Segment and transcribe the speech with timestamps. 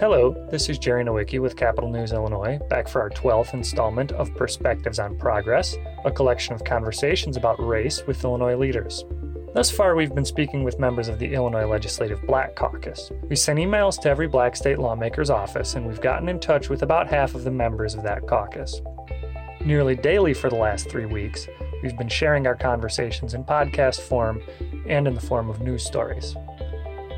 [0.00, 4.34] Hello, this is Jerry Nowicki with Capitol News Illinois, back for our 12th installment of
[4.34, 9.04] Perspectives on Progress, a collection of conversations about race with Illinois leaders.
[9.54, 13.12] Thus far, we've been speaking with members of the Illinois Legislative Black Caucus.
[13.28, 16.82] We sent emails to every black state lawmaker's office, and we've gotten in touch with
[16.82, 18.80] about half of the members of that caucus.
[19.64, 21.46] Nearly daily for the last three weeks,
[21.84, 24.42] we've been sharing our conversations in podcast form
[24.88, 26.34] and in the form of news stories.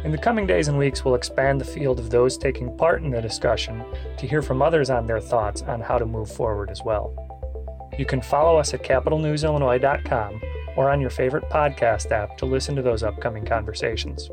[0.05, 3.11] In the coming days and weeks, we'll expand the field of those taking part in
[3.11, 3.85] the discussion
[4.19, 7.13] to hear from others on their thoughts on how to move forward as well.
[7.99, 10.41] You can follow us at capitolnewsillinois.com
[10.77, 14.31] or on your favorite podcast app to listen to those upcoming conversations.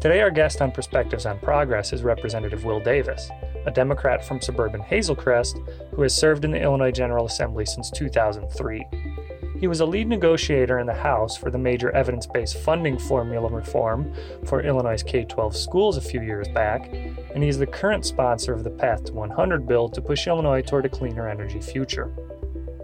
[0.00, 3.30] Today, our guest on Perspectives on Progress is Representative Will Davis,
[3.66, 5.58] a Democrat from suburban Hazel Crest
[5.92, 9.15] who has served in the Illinois General Assembly since 2003.
[9.58, 13.48] He was a lead negotiator in the House for the major evidence based funding formula
[13.48, 14.12] reform
[14.44, 16.92] for Illinois' K 12 schools a few years back,
[17.34, 20.60] and he is the current sponsor of the Path to 100 bill to push Illinois
[20.60, 22.12] toward a cleaner energy future.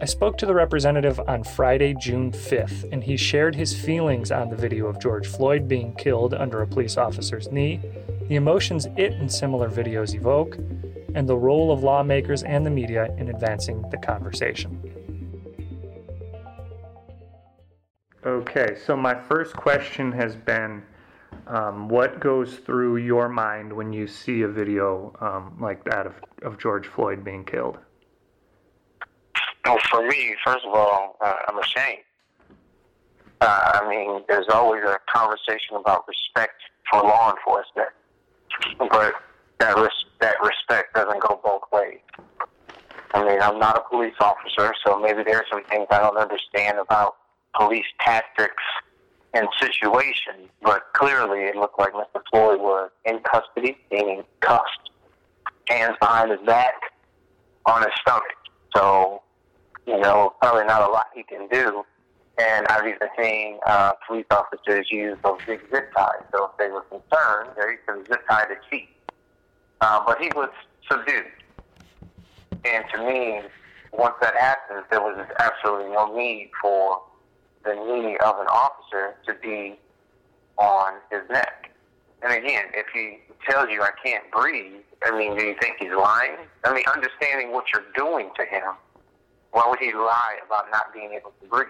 [0.01, 4.48] I spoke to the representative on Friday, June 5th, and he shared his feelings on
[4.48, 7.81] the video of George Floyd being killed under a police officer's knee,
[8.29, 10.57] the emotions it and similar videos evoke,
[11.14, 14.92] and the role of lawmakers and the media in advancing the conversation.
[18.25, 20.83] Okay, so my first question has been
[21.48, 26.14] um, what goes through your mind when you see a video um, like that of,
[26.42, 27.79] of George Floyd being killed?
[29.64, 32.03] Well, for me, first of all, uh, I'm ashamed.
[33.41, 37.89] Uh, I mean, there's always a conversation about respect for law enforcement,
[38.79, 39.14] but
[39.59, 41.98] that res- that respect doesn't go both ways.
[43.14, 46.79] I mean, I'm not a police officer, so maybe there's some things I don't understand
[46.79, 47.17] about
[47.58, 48.62] police tactics
[49.34, 52.23] and situations, but clearly it looked like Mr.
[52.30, 54.90] Floyd was in custody, meaning cuffed,
[55.68, 56.74] hands behind his back,
[57.67, 58.24] on his stomach.
[58.74, 59.23] So
[59.86, 61.85] you know, probably not a lot he can do.
[62.39, 66.23] And I've even seen uh, police officers use those big zip ties.
[66.34, 68.89] So if they were concerned, they could zip tie the feet.
[69.80, 70.48] Uh, but he was
[70.90, 71.27] subdued.
[72.64, 73.40] And to me,
[73.92, 77.02] once that happens, there was absolutely no need for
[77.64, 79.78] the knee of an officer to be
[80.58, 81.70] on his neck.
[82.23, 83.18] And again, if he
[83.48, 86.36] tells you I can't breathe, I mean, do you think he's lying?
[86.64, 88.74] I mean, understanding what you're doing to him
[89.52, 91.68] why would he lie about not being able to breathe?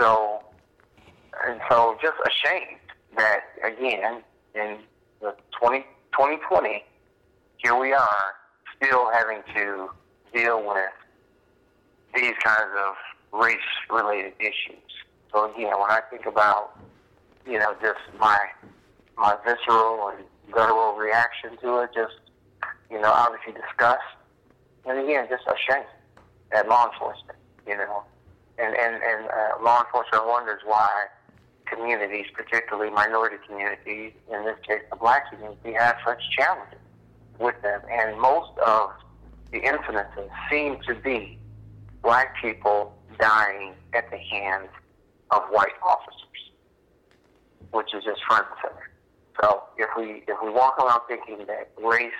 [0.00, 0.42] So,
[1.46, 2.80] and so just ashamed
[3.16, 4.22] that, again,
[4.54, 4.78] in
[5.20, 5.80] the 20,
[6.12, 6.84] 2020,
[7.58, 8.34] here we are
[8.76, 9.88] still having to
[10.34, 10.90] deal with
[12.14, 12.94] these kinds of
[13.40, 14.83] race-related issues.
[15.34, 16.78] So again, when I think about,
[17.44, 18.38] you know, just my
[19.18, 22.14] my visceral and guttural reaction to it, just,
[22.88, 24.02] you know, obviously disgust,
[24.86, 25.86] and again, just ashamed
[26.52, 28.04] at law enforcement, you know.
[28.58, 31.06] And, and, and uh, law enforcement wonders why
[31.66, 36.78] communities, particularly minority communities, in this case the black community, have such challenges
[37.40, 37.80] with them.
[37.90, 38.90] And most of
[39.50, 41.38] the incidences seem to be
[42.02, 44.68] black people dying at the hands
[45.34, 46.40] of white officers,
[47.72, 48.90] which is just front and center.
[49.42, 52.12] So if we if we walk around thinking that race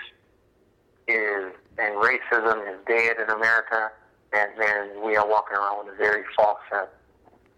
[1.07, 3.91] is and racism is dead in America,
[4.33, 6.91] and then we are walking around with a very false sense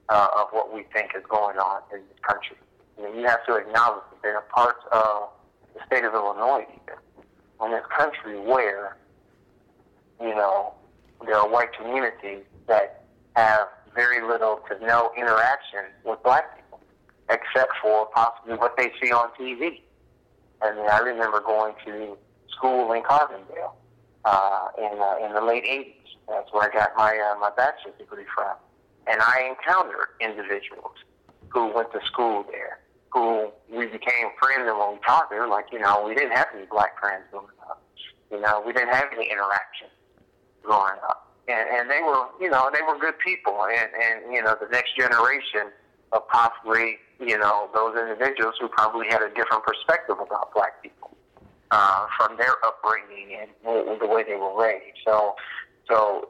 [0.08, 2.56] uh, of what we think is going on in this country.
[2.98, 5.28] I mean, you have to acknowledge that there are parts of
[5.74, 6.98] the state of Illinois, even,
[7.64, 8.96] in this country, where,
[10.20, 10.74] you know,
[11.24, 13.04] there are white communities that
[13.36, 16.80] have very little to no interaction with black people,
[17.30, 19.80] except for possibly what they see on TV.
[20.62, 22.16] I mean, I remember going to
[22.50, 23.72] school in Carbondale
[24.24, 25.94] uh, in uh, in the late '80s,
[26.28, 28.56] that's where I got my uh, my bachelor's degree from.
[29.09, 30.97] And I encountered individuals
[31.50, 32.80] who went to school there,
[33.10, 36.36] who we became friends, and when we talked, they were like, you know, we didn't
[36.36, 37.82] have any black friends growing up.
[38.30, 39.88] You know, we didn't have any interaction
[40.62, 41.25] growing up.
[41.48, 43.66] And, and they were, you know, they were good people.
[43.66, 45.71] And, and, you know, the next generation
[46.13, 51.16] of possibly, you know, those individuals who probably had a different perspective about black people
[51.71, 54.98] uh, from their upbringing and the way they were raised.
[55.04, 55.37] So
[55.89, 56.28] so,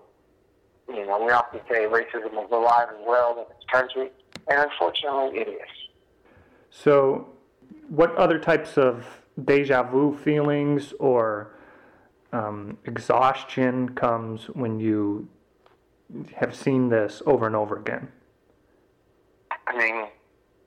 [0.88, 4.10] you know, we often say racism is alive and well in this country,
[4.48, 5.68] and unfortunately it is.
[6.70, 7.28] So,
[7.88, 9.06] what other types of
[9.42, 11.55] deja vu feelings or
[12.36, 15.28] um, exhaustion comes when you
[16.34, 18.08] have seen this over and over again?
[19.66, 20.06] I mean,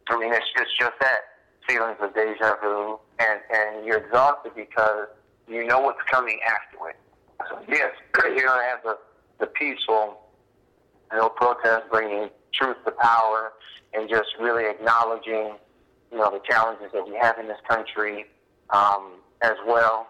[0.09, 1.19] I mean, it's, it's just that
[1.67, 5.07] feelings of deja vu, and, and you're exhausted because
[5.47, 6.95] you know what's coming after it.
[7.47, 7.91] So yes,
[8.23, 8.97] you're going to have the,
[9.39, 10.19] the peaceful,
[11.11, 13.53] you know, protest bringing truth to power
[13.93, 15.55] and just really acknowledging,
[16.11, 18.25] you know, the challenges that we have in this country
[18.71, 20.07] um, as well.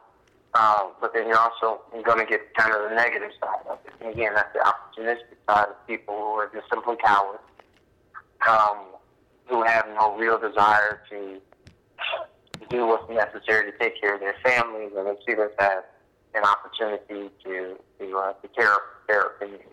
[0.55, 3.93] Um, but then you're also going to get kind of the negative side of it.
[4.01, 7.43] And again, that's the opportunistic side of people who are just simply cowards,
[8.49, 8.77] um,
[9.47, 11.39] who have no real desire to
[12.69, 15.83] do what's necessary to take care of their families, and they see this as
[16.33, 19.65] an opportunity to to, uh, to tear up their community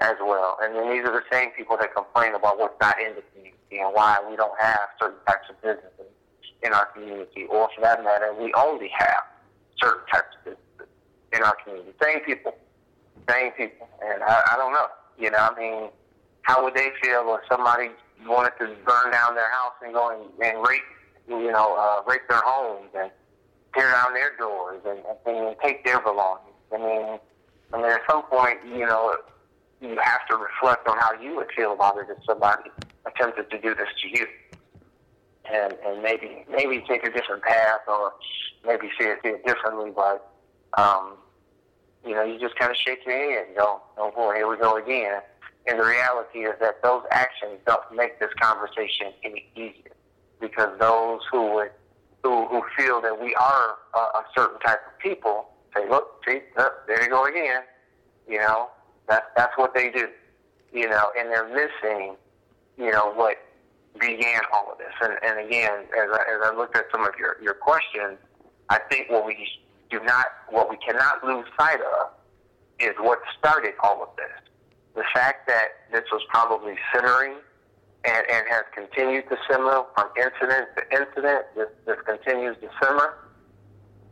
[0.00, 0.58] as well.
[0.60, 3.78] And then these are the same people that complain about what's not in the community
[3.78, 6.12] and why we don't have certain types of businesses
[6.62, 9.22] in our community, or for that matter, we only have
[9.82, 10.92] certain types of businesses
[11.32, 11.92] in our community.
[12.02, 12.54] Same people,
[13.28, 14.86] same people, and I, I don't know.
[15.18, 15.90] You know, I mean,
[16.42, 17.90] how would they feel if somebody
[18.26, 20.82] wanted to burn down their house and go and, and rape,
[21.28, 23.10] you know, uh, rape their homes and
[23.74, 26.54] tear down their doors and, and, and take their belongings?
[26.72, 27.18] I mean,
[27.72, 29.16] I mean, at some point, you know,
[29.80, 32.70] you have to reflect on how you would feel about it if somebody
[33.06, 34.26] attempted to do this to you
[35.52, 38.12] and and maybe maybe take a different path or
[38.66, 39.92] maybe see it, see it differently.
[39.94, 40.30] But
[40.76, 41.14] um,
[42.04, 44.56] you know, you just kind of shake your head and go, "Oh boy, here we
[44.56, 45.20] go again."
[45.68, 49.92] And the reality is that those actions don't make this conversation any easier
[50.40, 51.70] because those who would
[52.22, 56.40] who who feel that we are a, a certain type of people say, "Look, see,
[56.56, 57.62] look, there you go again."
[58.28, 58.70] You know,
[59.08, 60.08] that's that's what they do.
[60.72, 62.16] You know, and they're missing,
[62.76, 63.36] you know, what
[63.98, 64.92] began all of this.
[65.02, 68.18] And, and again, as I, as I looked at some of your, your questions,
[68.68, 69.48] I think what we
[69.90, 72.10] do not, what we cannot lose sight of
[72.80, 74.52] is what started all of this.
[74.94, 77.34] The fact that this was probably simmering
[78.04, 83.18] and, and has continued to simmer from incident to incident, this, this continues to simmer.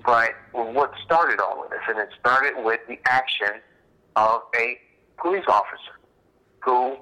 [0.05, 1.81] But what started all of this?
[1.89, 3.61] And it started with the action
[4.17, 4.79] of a
[5.19, 5.99] police officer
[6.61, 6.97] who,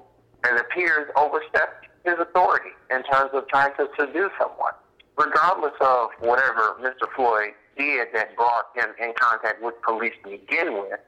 [0.45, 4.73] it appears, overstepped his authority in terms of trying to seduce someone.
[5.17, 7.07] Regardless of whatever Mr.
[7.15, 10.99] Floyd did that brought him in contact with police to begin with,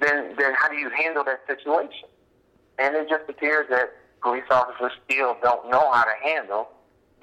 [0.00, 2.08] then then how do you handle that situation?
[2.78, 6.68] And it just appears that police officers still don't know how to handle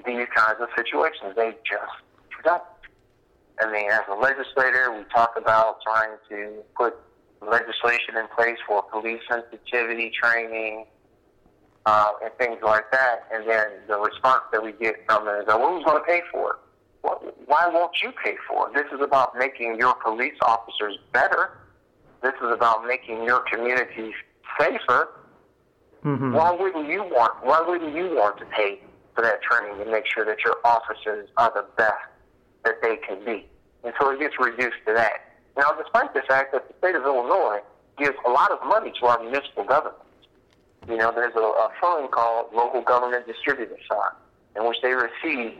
[0.06, 1.36] these kinds of situations.
[1.36, 2.64] They just don't.
[3.62, 6.96] I mean, as a legislator, we talk about trying to put
[7.42, 10.86] legislation in place for police sensitivity training,
[11.86, 13.28] uh, and things like that.
[13.34, 16.22] And then the response that we get from them is, well, who's going to pay
[16.32, 16.56] for it?
[17.04, 18.74] Well, why won't you pay for it?
[18.74, 21.58] This is about making your police officers better.
[22.22, 24.14] This is about making your communities
[24.60, 25.10] safer.
[26.04, 26.34] Mm-hmm.
[26.34, 27.34] Why wouldn't you want?
[27.44, 28.80] Why wouldn't you want to pay
[29.16, 31.96] for that training to make sure that your officers are the best
[32.64, 33.46] that they can be?
[33.84, 35.36] And so it gets reduced to that.
[35.58, 37.60] Now, despite the fact that the state of Illinois
[37.98, 40.04] gives a lot of money to our municipal government,
[40.90, 44.16] you know, there's a, a fund called Local Government Distributed Fund,
[44.56, 45.54] in which they receive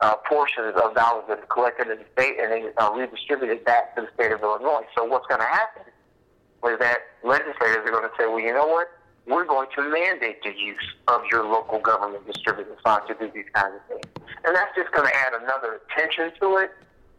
[0.00, 3.94] uh, portions of dollars that are collected in the state and they are redistributed back
[3.94, 4.82] to the state of Illinois.
[4.96, 8.66] So what's going to happen is that legislators are going to say, well, you know
[8.66, 8.88] what?
[9.26, 13.46] We're going to mandate the use of your local government distributed fund to do these
[13.54, 14.26] kinds of things.
[14.44, 16.70] And that's just going to add another tension to it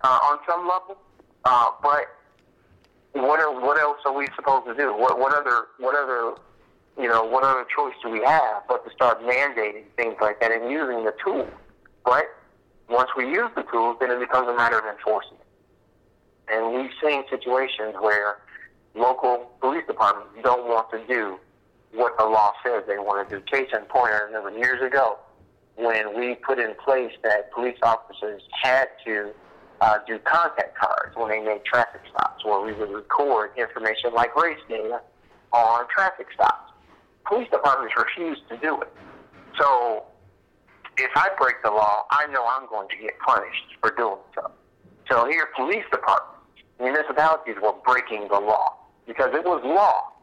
[0.02, 0.98] uh, on some level.
[1.44, 2.08] Uh, but
[3.14, 4.94] what are, what else are we supposed to do?
[4.94, 6.36] What what other what other
[7.00, 10.52] you know, what other choice do we have but to start mandating things like that
[10.52, 11.50] and using the tools?
[12.04, 12.26] But
[12.90, 15.44] once we use the tools, then it becomes a matter of enforcement.
[16.50, 18.40] And we've seen situations where
[18.96, 21.38] local police departments don't want to do
[21.94, 23.42] what the law says they want to do.
[23.46, 25.18] Case in point, I remember years ago
[25.76, 29.32] when we put in place that police officers had to
[29.82, 34.36] uh, do contact cards when they made traffic stops, where we would record information like
[34.36, 35.02] race data
[35.52, 36.67] on traffic stops
[37.28, 38.92] police departments refuse to do it.
[39.60, 40.04] So
[40.98, 44.52] if I break the law, I know I'm going to get punished for doing so.
[45.10, 46.42] So here, police departments,
[46.80, 50.14] municipalities were breaking the law because it was law.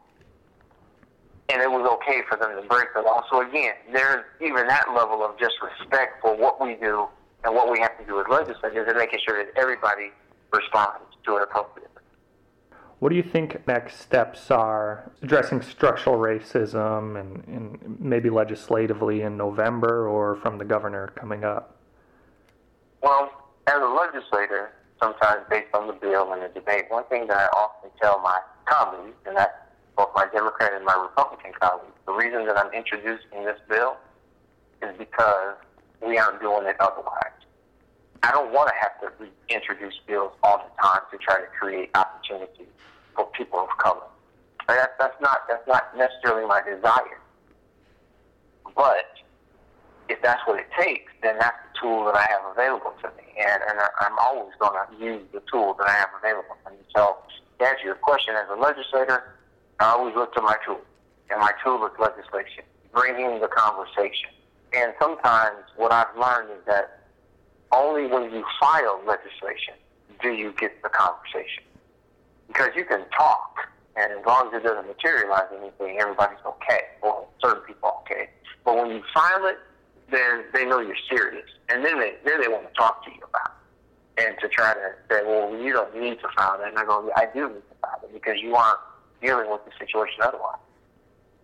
[1.49, 3.23] And it was okay for them to break the law.
[3.29, 7.07] So again, there's even that level of just respect for what we do
[7.43, 10.11] and what we have to do as legislators and making sure that everybody
[10.51, 11.94] responds to it appropriately.
[12.99, 19.35] What do you think next steps are addressing structural racism and, and maybe legislatively in
[19.35, 21.75] November or from the governor coming up?
[23.01, 23.29] Well,
[23.67, 24.71] as a legislator,
[25.01, 28.39] sometimes based on the bill and the debate, one thing that I often tell my
[28.65, 29.53] colleagues, and that's
[29.97, 33.97] both my Democrat and my Republican colleagues, the reason that I'm introducing this bill
[34.81, 35.55] is because
[36.05, 37.34] we aren't doing it otherwise.
[38.23, 41.89] I don't want to have to reintroduce bills all the time to try to create
[41.95, 42.67] opportunities
[43.15, 44.01] for people of color.
[44.67, 47.19] That, that's not that's not necessarily my desire.
[48.75, 49.05] But
[50.09, 53.23] if that's what it takes, then that's the tool that I have available to me,
[53.39, 56.71] and and I, I'm always going to use the tool that I have available to
[56.71, 56.77] me.
[56.95, 57.17] So,
[57.59, 59.35] to answer your question, as a legislator,
[59.79, 60.81] I always look to my tool,
[61.29, 64.29] and my tool is legislation, bringing the conversation.
[64.73, 67.04] And sometimes what I've learned is that
[67.75, 69.75] only when you file legislation
[70.21, 71.63] do you get the conversation.
[72.47, 73.57] Because you can talk,
[73.95, 78.29] and as long as it doesn't materialize anything, everybody's okay, or certain people okay.
[78.63, 79.57] But when you file it,
[80.11, 83.21] then they know you're serious, and then they then they want to talk to you
[83.27, 83.55] about
[84.17, 86.69] it, and to try to say, well, you don't need to file that.
[86.69, 88.79] And I go, I do need to file it because you aren't
[89.21, 90.61] dealing with the situation otherwise.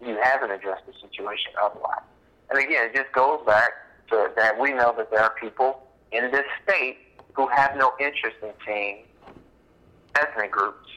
[0.06, 2.06] You haven't addressed the situation otherwise.
[2.50, 3.72] And again, it just goes back
[4.10, 6.98] to that we know that there are people in this state
[7.34, 9.06] who have no interest in seeing
[10.16, 10.90] ethnic groups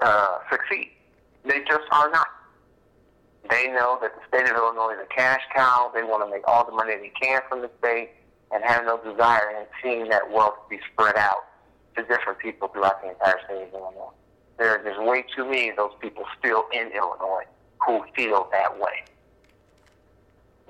[0.00, 0.90] uh, succeed.
[1.44, 2.26] They just are not.
[3.50, 5.90] They know that the state of Illinois is a cash cow.
[5.94, 8.10] They want to make all the money they can from the state
[8.52, 11.44] and have no desire in seeing that wealth be spread out
[11.96, 14.12] to different people throughout the entire state of Illinois.
[14.58, 17.44] There just way too many of those people still in Illinois
[17.84, 19.04] who feel that way.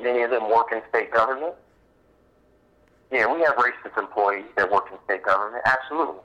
[0.00, 1.54] Many of them work in state government.
[3.14, 6.18] Yeah, we have racist employees that work in state government, absolutely.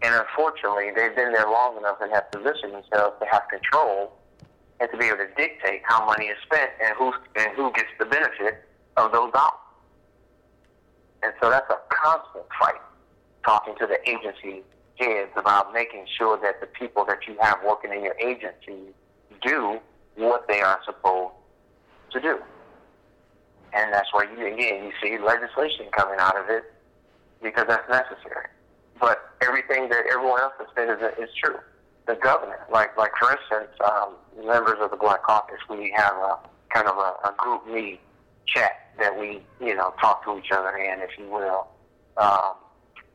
[0.00, 4.10] And unfortunately, they've been there long enough and have positioned themselves to have control
[4.80, 7.90] and to be able to dictate how money is spent and who and who gets
[7.98, 8.64] the benefit
[8.96, 9.52] of those dollars.
[11.22, 12.80] And so that's a constant fight,
[13.44, 14.62] talking to the agency
[14.96, 18.94] heads about making sure that the people that you have working in your agency
[19.42, 19.78] do
[20.16, 21.34] what they are supposed
[22.12, 22.38] to do.
[23.74, 26.64] And that's why you again you see legislation coming out of it
[27.42, 28.46] because that's necessary.
[29.00, 31.58] But everything that everyone else has said is, is true.
[32.06, 34.14] The governor, like like for instance, um,
[34.46, 36.38] members of the Black Caucus, we have a
[36.72, 38.00] kind of a, a group meet
[38.46, 41.66] chat that we you know talk to each other in, if you will.
[42.16, 42.54] Um,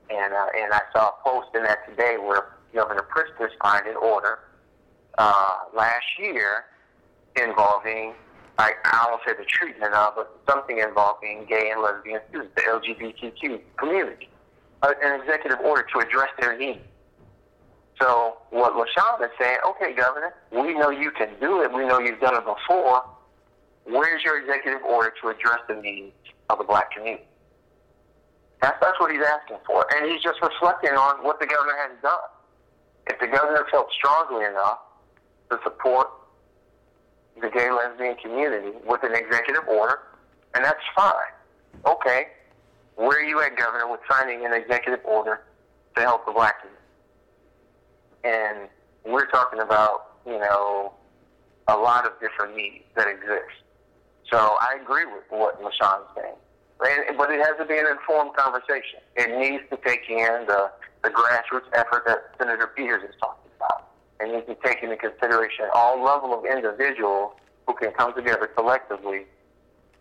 [0.10, 3.96] and uh, and I saw a post in that today where Governor Pritzker signed an
[3.96, 4.40] order
[5.18, 6.66] uh, last year
[7.36, 8.14] involving
[8.60, 12.64] I, I don't say the treatment of, but something involving gay and lesbian students, the
[12.64, 14.28] LGBTQ community,
[14.82, 16.82] uh, an executive order to address their needs.
[18.02, 21.72] So what LaShawn is saying, okay, Governor, we know you can do it.
[21.74, 23.06] We know you've done it before.
[23.86, 26.12] Where's your executive order to address the needs
[26.50, 27.24] of the black community?
[28.62, 29.86] That's, that's what he's asking for.
[29.96, 32.28] And he's just reflecting on what the governor has done.
[33.08, 34.80] If the governor felt strongly enough
[35.50, 36.10] to support
[37.42, 40.00] the gay lesbian community with an executive order,
[40.56, 41.14] and that's fine.
[41.86, 42.28] Okay,
[42.96, 45.42] where are you at, Governor, with signing an executive order
[45.96, 46.86] to help the black community?
[48.26, 48.70] And
[49.06, 50.94] we're talking about, you know,
[51.68, 53.64] a lot of different needs that exist.
[54.30, 56.36] So I agree with what LaShawn's saying.
[56.82, 59.00] And, but it has to be an informed conversation.
[59.16, 60.72] It needs to take in the,
[61.04, 63.49] the grassroots effort that Senator Peters is talking.
[64.20, 67.34] And needs to take into consideration all level of individuals
[67.68, 69.26] who can come together collectively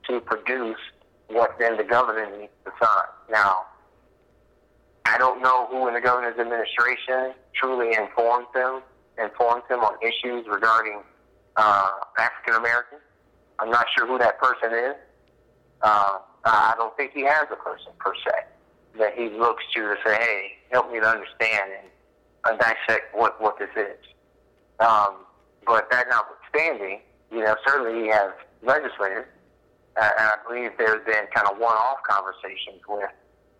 [0.08, 0.78] to produce
[1.28, 3.06] what then the governor needs to sign.
[3.30, 3.66] Now,
[5.04, 8.82] I don't know who in the governor's administration truly informs them,
[9.22, 11.02] informs them on issues regarding
[11.56, 13.02] uh, African Americans.
[13.58, 14.94] I'm not sure who that person is.
[15.82, 18.46] Uh, I don't think he has a person per se
[18.98, 21.88] that he looks to to say, "Hey, help me to understand and
[22.48, 23.98] uh, dissect what what this is."
[24.80, 25.24] Um,
[25.66, 27.00] but that notwithstanding,
[27.30, 29.26] you know, certainly he has legislators,
[30.00, 33.10] uh, and I believe there's been kind of one-off conversations with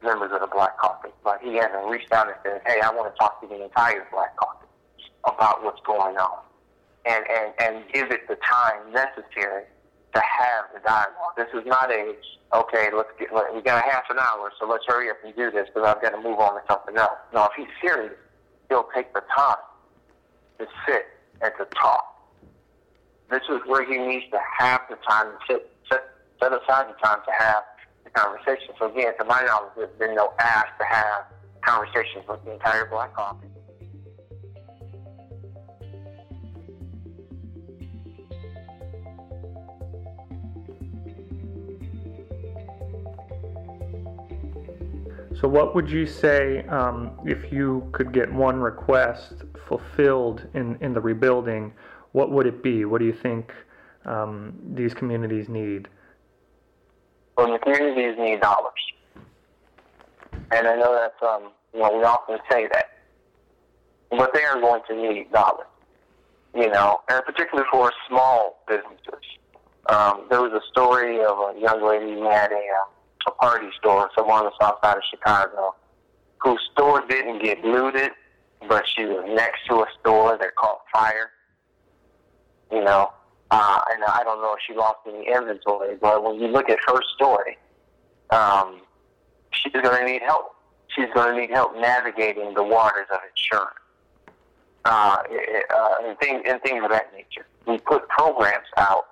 [0.02, 3.12] members of the Black Caucus, but he hasn't reached out and said, "Hey, I want
[3.12, 4.68] to talk to the entire Black Caucus
[5.25, 6.42] about what's going on,"
[7.04, 9.64] and and and give it the time necessary
[10.14, 11.37] to have the dialogue.
[11.37, 12.14] This is not a
[12.54, 12.88] okay.
[12.95, 13.28] Let's get.
[13.54, 16.00] We got a half an hour, so let's hurry up and do this because I've
[16.00, 17.18] got to move on to something else.
[17.35, 18.14] No, if he's serious,
[18.69, 19.57] he'll take the time
[20.59, 21.07] to sit
[21.41, 22.05] and to talk.
[23.31, 26.03] This is where he needs to have the time to sit, set,
[26.41, 27.63] set aside the time to have
[28.05, 28.75] the conversation.
[28.79, 31.25] So again, to my knowledge, there's been no ask to have
[31.61, 33.49] conversations with the entire Black Caucus.
[45.40, 50.92] So, what would you say um, if you could get one request fulfilled in, in
[50.92, 51.73] the rebuilding?
[52.11, 52.85] What would it be?
[52.85, 53.52] What do you think
[54.04, 55.87] um, these communities need?
[57.37, 58.73] Well, the communities need dollars.
[60.50, 62.87] And I know that's, um, you know, we often say that.
[64.11, 65.66] But they are going to need dollars,
[66.52, 69.23] you know, and particularly for small businesses.
[69.87, 72.98] Um, there was a story of a young lady who had a, uh,
[73.28, 75.75] a party store somewhere on the south side of Chicago
[76.40, 78.11] whose store didn't get looted,
[78.68, 81.30] but she was next to a store that caught fire.
[82.70, 83.12] You know,
[83.50, 86.78] uh, and I don't know if she lost any inventory, but when you look at
[86.87, 87.56] her story,
[88.30, 88.82] um,
[89.52, 90.54] she's going to need help.
[90.88, 93.75] She's going to need help navigating the waters of insurance
[94.85, 95.16] uh,
[95.75, 97.47] uh, and, things, and things of that nature.
[97.66, 99.06] We put programs out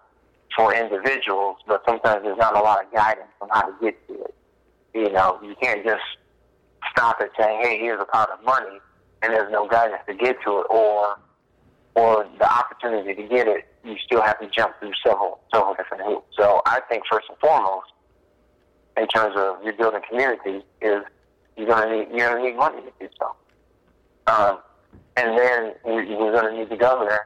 [0.56, 4.14] for individuals, but sometimes there's not a lot of guidance on how to get to
[4.14, 4.34] it.
[4.94, 6.02] You know, you can't just
[6.90, 8.80] stop it saying, "Hey, here's a pot of money,"
[9.22, 11.18] and there's no guidance to get to it, or
[11.94, 16.04] or the opportunity to get it, you still have to jump through several several different
[16.04, 16.26] hoops.
[16.38, 17.86] So I think first and foremost,
[18.96, 21.02] in terms of your building community, is
[21.56, 23.34] you're gonna need you're gonna need money to do so.
[24.26, 24.58] Um,
[25.16, 27.20] and then we're going to need the governor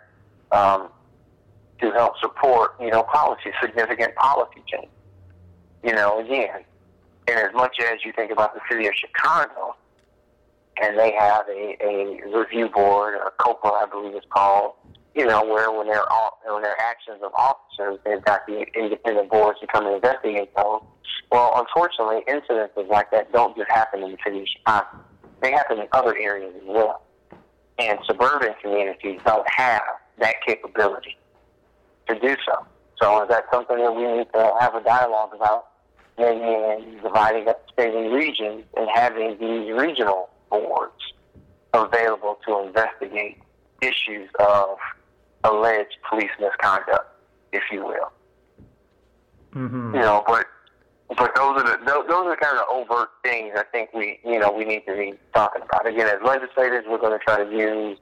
[0.52, 0.88] um,
[1.80, 4.90] to help support, you know, policy, significant policy change.
[5.82, 6.64] You know, again,
[7.28, 9.76] and as much as you think about the city of Chicago,
[10.82, 14.74] and they have a, a review board, or COPA, I believe it's called,
[15.14, 19.30] you know, where when they're all, when their actions of officers, they've got the independent
[19.30, 20.82] boards to come and investigate those.
[21.30, 25.04] Well, unfortunately, incidences like that don't just happen in the city of Chicago.
[25.42, 27.02] They happen in other areas as well
[27.80, 29.82] and suburban communities don't have
[30.18, 31.16] that capability
[32.14, 32.66] to do so.
[33.00, 35.66] So is that something that we need to have a dialogue about?
[36.18, 41.00] Maybe in dividing up state and regions and having these regional boards
[41.72, 43.38] available to investigate
[43.80, 44.76] issues of
[45.44, 47.06] alleged police misconduct,
[47.52, 48.12] if you will.
[49.54, 49.94] Mm-hmm.
[49.94, 50.46] You know, but
[51.16, 54.38] but those are the those, those are kind of overt things I think we you
[54.38, 55.86] know we need to be talking about.
[55.86, 57.98] Again, as legislators, we're going to try to use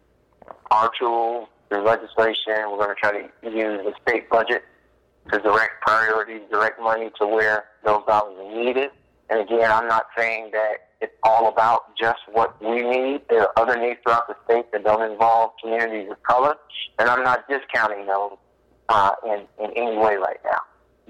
[0.71, 2.55] our tools through legislation.
[2.71, 4.65] We're going to try to use the state budget
[5.33, 8.91] to direct priorities, direct money to where those dollars are needed.
[9.31, 13.21] And again, I'm not saying that it's all about just what we need.
[13.29, 16.57] There are other needs throughout the state that don't involve communities of color,
[16.99, 18.37] and I'm not discounting those
[18.89, 20.61] uh, in in any way right now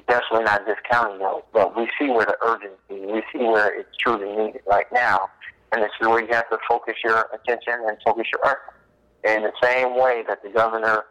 [0.09, 4.29] definitely not discounting those, but we see where the urgency, we see where it's truly
[4.37, 5.29] needed right now.
[5.71, 8.75] And is where you have to focus your attention and focus your effort.
[9.25, 11.05] In the same way that the governor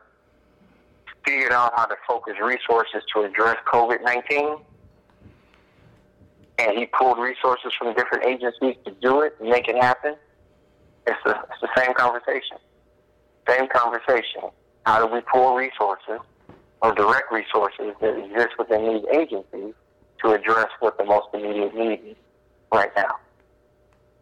[1.25, 4.57] figured out how to focus resources to address COVID 19,
[6.59, 10.15] and he pulled resources from different agencies to do it and make it happen,
[11.05, 12.57] it's the, it's the same conversation.
[13.47, 14.41] Same conversation.
[14.85, 16.19] How do we pull resources
[16.81, 19.73] or direct resources that exist within these agencies
[20.23, 22.15] to address what the most immediate need is
[22.71, 23.15] right now.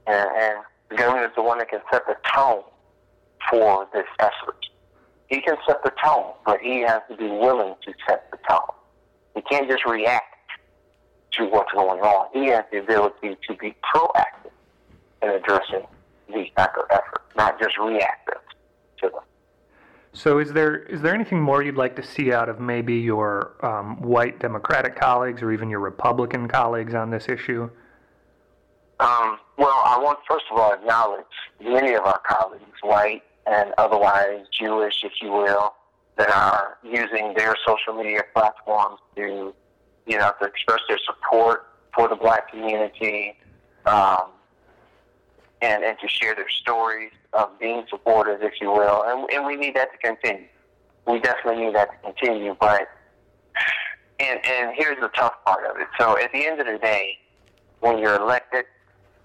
[0.07, 0.53] And, and
[0.89, 2.63] the government is the one that can set the tone
[3.49, 4.65] for this effort.
[5.27, 8.59] He can set the tone, but he has to be willing to set the tone.
[9.35, 10.35] He can't just react
[11.33, 12.27] to what's going on.
[12.33, 14.51] He has the ability to be proactive
[15.21, 15.85] in addressing
[16.33, 18.41] these type of efforts, not just reactive
[19.01, 19.23] to them.
[20.13, 23.53] So, is there is there anything more you'd like to see out of maybe your
[23.65, 27.69] um, white Democratic colleagues or even your Republican colleagues on this issue?
[29.01, 31.25] Um, well, I want first of all acknowledge
[31.61, 35.73] many of our colleagues, white and otherwise Jewish, if you will,
[36.17, 39.53] that are using their social media platforms to,
[40.05, 43.37] you know, to express their support for the black community,
[43.85, 44.31] um,
[45.61, 49.03] and, and to share their stories of being supporters, if you will.
[49.05, 50.47] And, and we need that to continue.
[51.07, 52.55] We definitely need that to continue.
[52.59, 52.87] But
[54.19, 55.87] and and here's the tough part of it.
[55.99, 57.17] So at the end of the day,
[57.79, 58.65] when you're elected,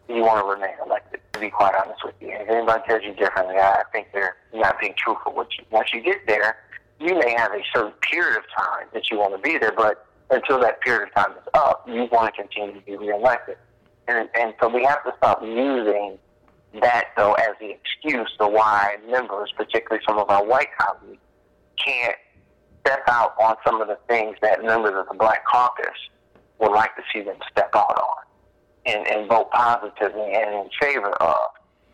[0.08, 1.19] you want to remain elected.
[1.40, 4.92] Be quite honest with you, if anybody tells you differently, I think they're not being
[4.94, 5.32] truthful.
[5.34, 6.58] Once you, once you get there,
[7.00, 10.06] you may have a certain period of time that you want to be there, but
[10.28, 13.56] until that period of time is up, you want to continue to be reelected.
[14.06, 16.18] And, and so we have to stop using
[16.82, 21.22] that, though, as the excuse to why members, particularly some of our white colleagues,
[21.82, 22.16] can't
[22.82, 25.96] step out on some of the things that members of the Black Caucus
[26.58, 28.29] would like to see them step out on
[28.86, 31.50] and, and vote positively and in favor of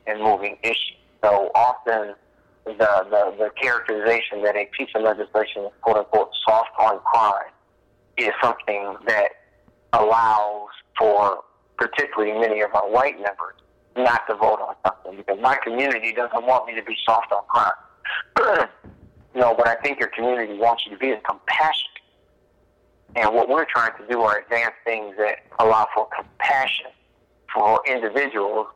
[0.07, 0.97] in moving issues.
[1.23, 2.15] So often
[2.65, 7.53] the, the, the characterization that a piece of legislation is quote unquote soft on crime
[8.17, 9.29] is something that
[9.93, 10.69] allows
[10.99, 11.43] for
[11.77, 13.55] particularly many of our white members
[13.97, 17.43] not to vote on something because my community doesn't want me to be soft on
[17.49, 18.69] crime.
[19.35, 21.96] no, what I think your community wants you to be compassionate.
[23.17, 26.87] And what we're trying to do are advance things that allow for compassion
[27.53, 28.67] for individuals,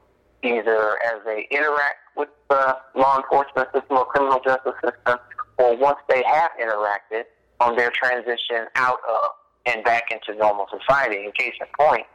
[0.42, 5.18] either as they interact with the law enforcement system or criminal justice system,
[5.58, 7.24] or once they have interacted
[7.60, 9.30] on their transition out of
[9.66, 11.22] and back into normal society.
[11.22, 12.06] In case in point,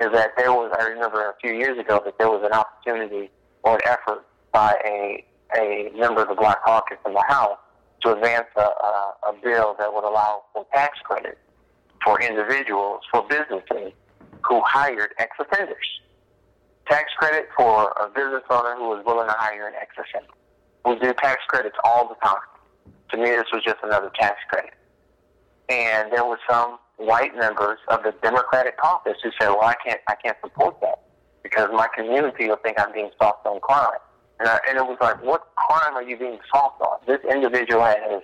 [0.00, 3.30] is that there was, I remember a few years ago that there was an opportunity
[3.64, 5.24] or an effort by a,
[5.58, 7.58] a member of the Black Caucus in the House
[8.02, 11.36] to advance a, a, a bill that would allow for tax credit
[12.04, 13.92] for individuals, for businesses
[14.46, 16.00] who hired ex-offenders.
[16.88, 20.32] Tax credit for a business owner who was willing to hire an ex-offender.
[20.84, 22.44] We do tax credits all the time.
[23.10, 24.74] To me, this was just another tax credit.
[25.70, 30.00] And there were some white members of the Democratic caucus who said, "Well, I can't,
[30.08, 31.00] I can't support that
[31.42, 33.98] because my community will think I'm being soft on crime."
[34.40, 37.82] And, I, and it was like, "What crime are you being soft on?" This individual
[37.82, 38.22] has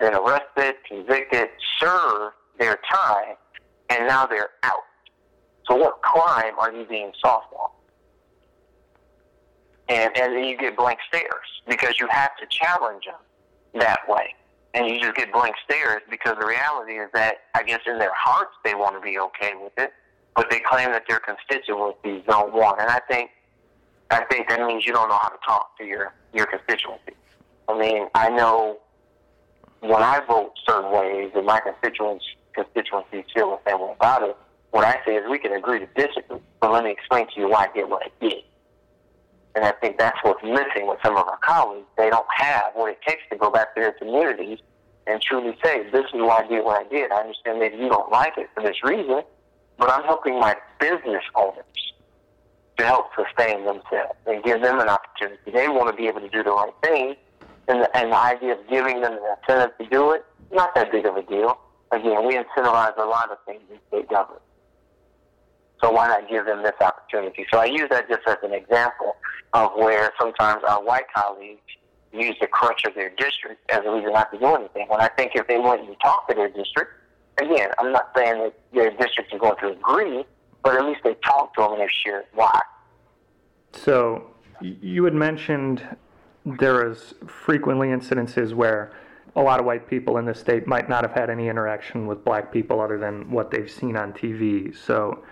[0.00, 3.36] been arrested, convicted, served their time,
[3.90, 4.84] and now they're out.
[5.68, 7.70] So, what crime are you being soft on?
[9.88, 14.34] And and then you get blank stares because you have to challenge them that way
[14.76, 18.12] and you just get blank stares because the reality is that I guess in their
[18.14, 19.92] hearts they want to be okay with it,
[20.34, 22.80] but they claim that their constituencies don't want.
[22.80, 23.30] And I think
[24.10, 27.14] I think that means you don't know how to talk to your your constituency.
[27.68, 28.78] I mean, I know
[29.80, 32.24] when I vote certain ways and my constituents
[32.56, 34.36] constituencies feel the same way about it.
[34.70, 37.48] What I say is we can agree to disagree, but let me explain to you
[37.48, 38.42] why I did what I did.
[39.54, 41.86] And I think that's what's missing with some of our colleagues.
[41.96, 44.58] They don't have what it takes to go back to their communities
[45.06, 47.12] and truly say, this is why I did what I did.
[47.12, 49.22] I understand maybe you don't like it for this reason,
[49.78, 51.64] but I'm helping my business owners
[52.76, 55.50] to help sustain themselves and give them an opportunity.
[55.50, 57.14] They want to be able to do the right thing,
[57.68, 60.92] and the, and the idea of giving them an incentive to do it, not that
[60.92, 61.58] big of a deal.
[61.92, 64.42] Again, we incentivize a lot of things in state government.
[65.82, 67.46] So why not give them this opportunity?
[67.52, 69.14] So I use that just as an example
[69.52, 71.60] of where sometimes our white colleagues
[72.12, 74.86] use the crutch of their district as a reason not to do anything.
[74.88, 76.92] When I think if they went and talked to their district,
[77.38, 80.24] again, I'm not saying that their district is going to agree,
[80.62, 82.60] but at least they talk to them and they share why.
[83.72, 85.82] So you had mentioned
[86.44, 88.92] there is frequently incidences where
[89.36, 92.24] a lot of white people in the state might not have had any interaction with
[92.24, 94.74] black people other than what they've seen on TV.
[94.74, 95.22] So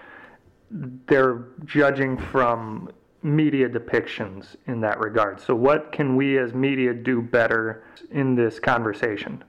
[0.71, 2.91] they're judging from
[3.23, 5.41] media depictions in that regard.
[5.41, 9.43] So, what can we as media do better in this conversation?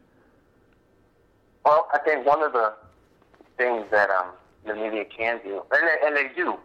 [1.65, 2.73] Well, I think one of the
[3.57, 4.27] things that um,
[4.65, 6.55] the media can do, and they, and they do,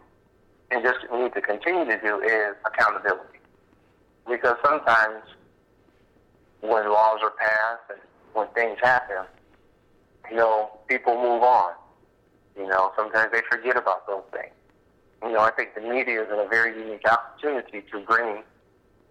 [0.69, 3.39] and just need to continue to do, is accountability.
[4.29, 5.23] Because sometimes
[6.61, 7.99] when laws are passed and
[8.33, 9.25] when things happen,
[10.29, 11.73] you know, people move on.
[12.55, 14.53] You know, sometimes they forget about those things.
[15.23, 18.43] You know, I think the media is in a very unique opportunity to bring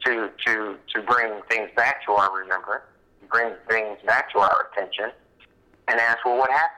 [0.04, 2.84] to to to bring things back to our remembrance,
[3.30, 5.10] bring things back to our attention,
[5.88, 6.76] and ask, well, what happened?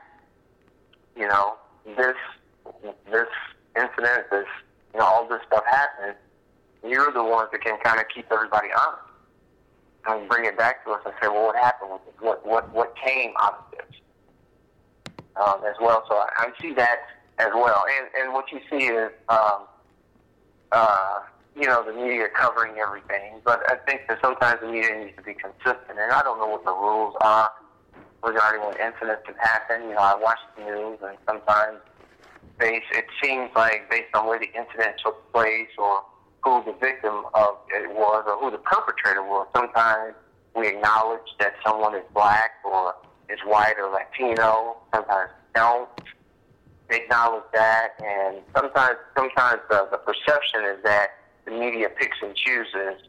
[1.15, 1.55] You know,
[1.97, 2.15] this
[3.11, 3.27] this
[3.75, 4.45] incident, this
[4.93, 6.15] you know, all this stuff happened.
[6.85, 9.12] You're the ones that can kind of keep everybody honest
[10.07, 11.91] and bring it back to us and say, well, what happened?
[12.19, 13.99] What what what came out of this?
[15.35, 16.03] Um, as well.
[16.07, 16.99] So I, I see that
[17.39, 17.83] as well.
[17.97, 19.65] And and what you see is, um,
[20.71, 21.19] uh,
[21.55, 23.41] you know, the media covering everything.
[23.43, 25.97] But I think that sometimes the media needs to be consistent.
[25.99, 27.49] And I don't know what the rules are
[28.23, 29.89] regarding when incidents can happen.
[29.89, 31.79] You know, I watch the news, and sometimes
[32.59, 36.03] based, it seems like based on where the incident took place or
[36.43, 40.13] who the victim of it was or who the perpetrator was, sometimes
[40.55, 42.95] we acknowledge that someone is black or
[43.29, 44.77] is white or Latino.
[44.93, 45.89] Sometimes don't
[46.89, 51.09] acknowledge that, and sometimes sometimes the, the perception is that
[51.45, 53.01] the media picks and chooses,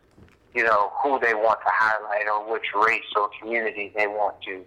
[0.54, 4.64] you know, who they want to highlight or which race or community they want to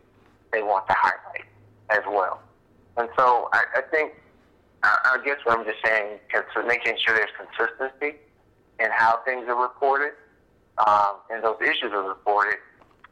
[0.52, 1.46] they want to highlight
[1.90, 2.42] as well.
[2.98, 4.14] And so I, I think
[4.84, 8.18] I, guess what I'm just saying is making sure there's consistency
[8.80, 10.12] in how things are reported
[10.86, 12.60] um, and those issues are reported.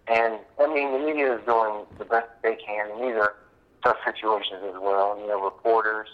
[0.07, 3.35] And I mean, the media is doing the best they can, and these are
[3.83, 5.17] tough situations as well.
[5.19, 6.07] You know, reporters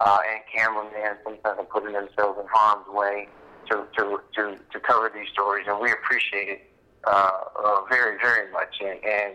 [0.00, 3.28] uh, and cameramen sometimes are putting themselves in harm's way
[3.70, 6.70] to, to, to, to cover these stories, and we appreciate it
[7.04, 7.30] uh,
[7.64, 9.34] uh, very, very much, and, and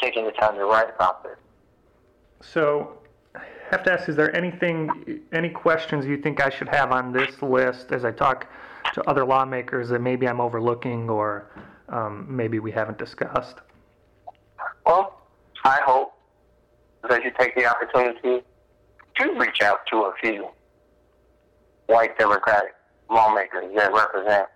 [0.00, 1.36] taking the time to write about this.
[2.42, 2.98] So,
[3.70, 7.40] have to ask: Is there anything, any questions you think I should have on this
[7.42, 8.46] list as I talk
[8.94, 11.50] to other lawmakers that maybe I'm overlooking or
[11.88, 13.56] um, maybe we haven't discussed?
[14.84, 15.20] Well,
[15.64, 16.14] I hope
[17.08, 18.42] that you take the opportunity
[19.18, 20.48] to reach out to a few
[21.86, 22.74] white Democratic
[23.10, 24.46] lawmakers that represent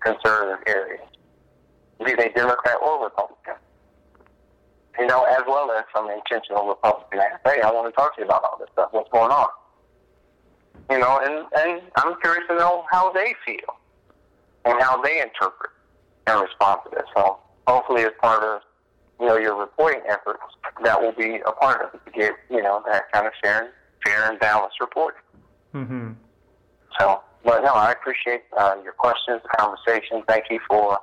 [0.00, 1.00] conservative areas,
[2.04, 3.54] be they Democrat or Republican.
[4.98, 8.20] You know, as well as some intentional Republican ask, hey, I want to talk to
[8.20, 8.88] you about all this stuff.
[8.90, 9.46] What's going on?
[10.90, 13.76] You know, and, and I'm curious to know how they feel
[14.64, 15.70] and how they interpret
[16.26, 17.06] and respond to this.
[17.14, 18.62] So hopefully as part of,
[19.20, 20.42] you know, your reporting efforts,
[20.82, 23.72] that will be a part of it to get, you know, that kind of fair,
[24.04, 25.20] fair and balanced reporting.
[25.74, 26.12] Mm-hmm.
[26.98, 30.22] So, but no, I appreciate uh, your questions, conversation.
[30.26, 30.98] Thank you for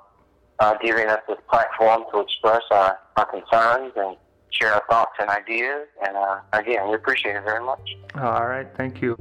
[0.60, 4.18] uh, giving us this platform to express our, our concerns and
[4.52, 5.88] share our thoughts and ideas.
[6.06, 7.96] And uh, again, we appreciate it very much.
[8.16, 8.68] All right.
[8.78, 9.18] Thank you.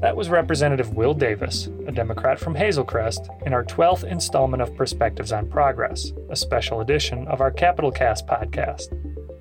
[0.00, 4.76] That was Representative Will Davis, a Democrat from Hazel Crest, in our 12th installment of
[4.76, 8.92] Perspectives on Progress, a special edition of our Capitol Cast podcast.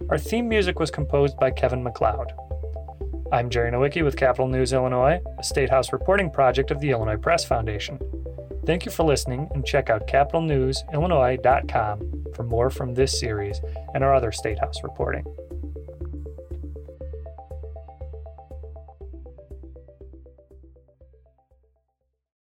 [0.10, 2.34] Our theme music was composed by Kevin MacLeod.
[3.30, 7.18] I'm Jerry Nowicki with Capitol News Illinois, a State House reporting project of the Illinois
[7.18, 8.00] Press Foundation.
[8.66, 13.60] Thank you for listening and check out capitolnewsillinois.com for more from this series
[13.94, 15.26] and our other State House reporting.